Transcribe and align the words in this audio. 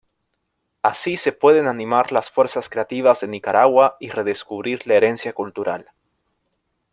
Así 0.81 1.15
se 1.15 1.31
pueden 1.31 1.67
animar 1.67 2.11
las 2.11 2.31
fuerzas 2.31 2.69
creativas 2.69 3.21
de 3.21 3.27
Nicaragua 3.27 3.97
y 3.99 4.09
redescubrir 4.09 4.81
la 4.87 4.95
herencia 4.95 5.31
cultural. 5.33 5.91